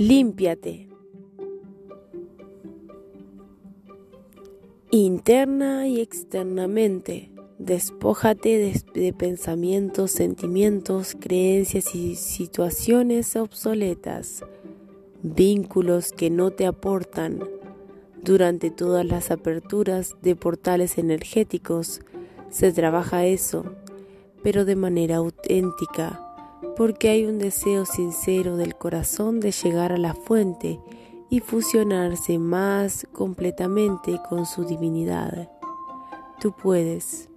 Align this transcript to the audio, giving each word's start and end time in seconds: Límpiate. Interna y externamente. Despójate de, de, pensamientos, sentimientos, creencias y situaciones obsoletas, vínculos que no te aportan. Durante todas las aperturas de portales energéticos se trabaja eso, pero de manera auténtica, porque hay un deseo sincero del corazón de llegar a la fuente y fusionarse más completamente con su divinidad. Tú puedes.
Límpiate. 0.00 0.88
Interna 4.90 5.88
y 5.88 6.00
externamente. 6.00 7.30
Despójate 7.58 8.48
de, 8.48 8.82
de, 8.94 9.12
pensamientos, 9.12 10.12
sentimientos, 10.12 11.14
creencias 11.20 11.94
y 11.94 12.14
situaciones 12.14 13.36
obsoletas, 13.36 14.42
vínculos 15.22 16.12
que 16.12 16.30
no 16.30 16.50
te 16.50 16.64
aportan. 16.64 17.40
Durante 18.22 18.70
todas 18.70 19.04
las 19.04 19.30
aperturas 19.30 20.16
de 20.22 20.34
portales 20.34 20.96
energéticos 20.96 22.00
se 22.48 22.72
trabaja 22.72 23.26
eso, 23.26 23.66
pero 24.42 24.64
de 24.64 24.76
manera 24.76 25.16
auténtica, 25.16 26.29
porque 26.76 27.08
hay 27.08 27.24
un 27.24 27.38
deseo 27.38 27.84
sincero 27.86 28.56
del 28.56 28.76
corazón 28.76 29.40
de 29.40 29.52
llegar 29.52 29.92
a 29.92 29.98
la 29.98 30.14
fuente 30.14 30.80
y 31.30 31.40
fusionarse 31.40 32.38
más 32.38 33.06
completamente 33.12 34.20
con 34.28 34.46
su 34.46 34.64
divinidad. 34.64 35.50
Tú 36.40 36.52
puedes. 36.52 37.29